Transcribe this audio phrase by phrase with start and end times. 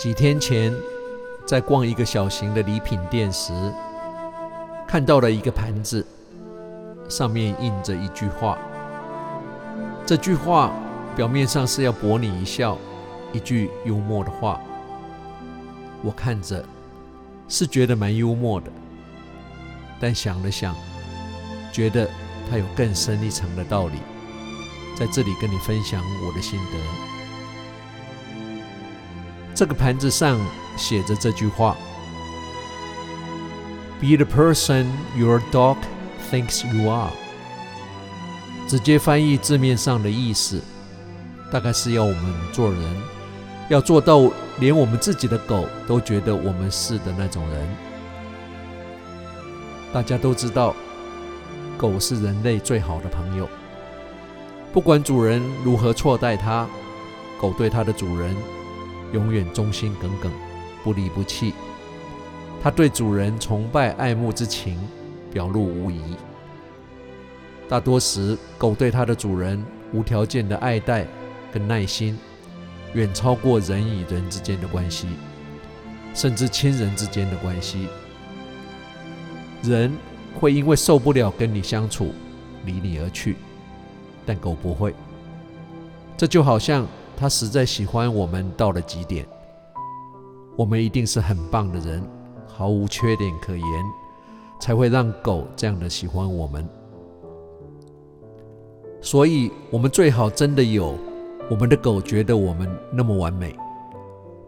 [0.00, 0.74] 几天前，
[1.44, 3.52] 在逛一个小型的礼品店时，
[4.88, 6.06] 看到了一个盘子，
[7.06, 8.56] 上面印着一句话。
[10.06, 10.72] 这句话
[11.14, 12.78] 表面上是要博你一笑，
[13.30, 14.58] 一句幽默的话。
[16.02, 16.64] 我看着
[17.46, 18.72] 是觉得蛮幽默的，
[20.00, 20.74] 但想了想，
[21.70, 22.08] 觉得
[22.50, 23.98] 它有更深一层的道理，
[24.96, 27.09] 在这里跟你分享我的心得。
[29.60, 30.40] 这个盘子上
[30.74, 31.76] 写着这句话
[34.00, 35.76] ：“Be the person your dog
[36.32, 37.10] thinks you are。”
[38.66, 40.62] 直接翻译字面上的意思，
[41.52, 42.80] 大概是要我们做人
[43.68, 47.68] 要做到连我们自己的狗都觉得我们是的那种人。
[49.92, 50.74] 大家都知道，
[51.76, 53.46] 狗是人类最好的朋友，
[54.72, 56.66] 不管主人如何错待它，
[57.38, 58.34] 狗对它的主人。
[59.12, 60.30] 永远忠心耿耿，
[60.84, 61.52] 不离不弃。
[62.62, 64.78] 他对主人崇拜爱慕之情
[65.32, 66.00] 表露无遗。
[67.68, 71.06] 大多时，狗对它的主人无条件的爱戴
[71.52, 72.18] 跟耐心，
[72.94, 75.06] 远超过人与人之间的关系，
[76.14, 77.88] 甚至亲人之间的关系。
[79.62, 79.92] 人
[80.38, 82.12] 会因为受不了跟你相处，
[82.64, 83.36] 离你而去，
[84.26, 84.94] 但狗不会。
[86.16, 86.86] 这就好像。
[87.20, 89.26] 他实在喜欢我们到了极点，
[90.56, 92.02] 我们一定是很棒的人，
[92.46, 93.84] 毫无缺点可言，
[94.58, 96.66] 才会让狗这样的喜欢我们。
[99.02, 100.96] 所以，我们最好真的有
[101.50, 103.54] 我们的狗觉得我们那么完美，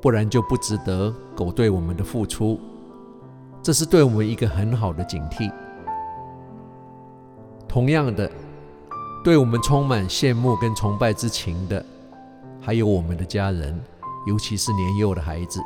[0.00, 2.56] 不然就不值得狗对我们的付出。
[3.60, 5.52] 这是对我们一个很好的警惕。
[7.66, 8.30] 同样的，
[9.24, 11.84] 对我们充满羡慕跟崇拜之情的。
[12.60, 13.78] 还有我们的家人，
[14.26, 15.60] 尤其是年幼的孩子，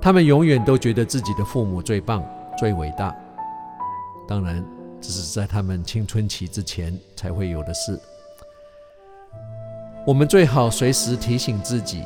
[0.00, 2.24] 他们永远都觉得自己的父母最棒、
[2.58, 3.14] 最伟大。
[4.26, 4.64] 当然，
[5.00, 8.00] 这是在他们青春期之前才会有的事。
[10.06, 12.04] 我们最好随时提醒自己，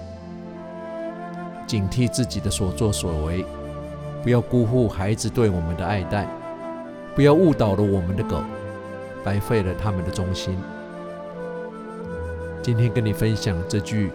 [1.66, 3.44] 警惕自己的所作所为，
[4.22, 6.26] 不要辜负孩子对我们的爱戴，
[7.14, 8.42] 不要误导了我们的狗，
[9.22, 10.58] 白费了他们的忠心。
[12.62, 14.12] 今天跟你分享这句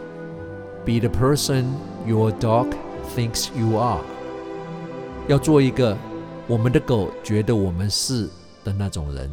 [0.85, 1.65] ：“Be the person
[2.05, 2.73] your dog
[3.13, 3.99] thinks you are。”
[5.27, 5.97] 要做一个
[6.47, 8.29] 我们的狗觉得我们是
[8.63, 9.29] 的那种人。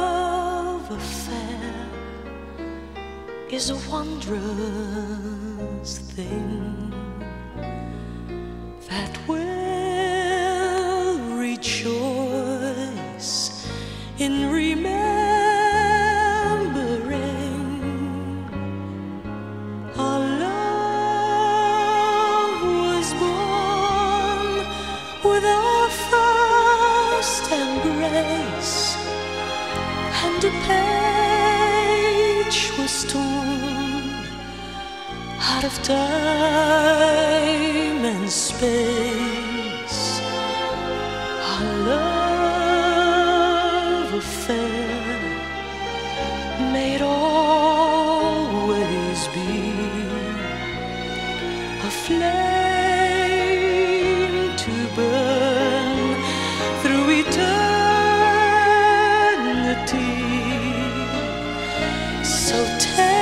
[0.91, 1.87] affair
[3.49, 4.41] is a wondrous
[5.99, 7.04] thing
[35.47, 35.95] out of time
[38.03, 40.19] and space.
[41.51, 42.93] Our love
[44.13, 45.21] affair
[46.73, 48.47] made always
[49.37, 49.51] be
[51.89, 52.45] a flame
[54.63, 56.15] to burn
[56.81, 57.65] through eternity.
[62.23, 63.14] So take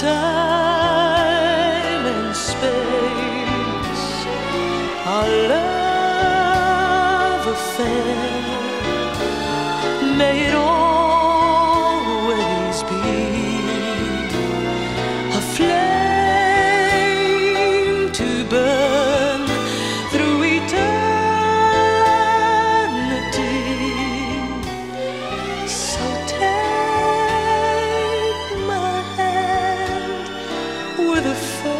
[0.00, 4.24] time and space.
[5.06, 8.16] Our love affair,
[10.16, 10.69] may it always
[31.10, 31.79] with a fall.